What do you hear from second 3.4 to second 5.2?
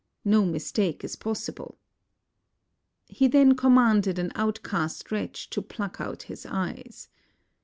commanded an outcast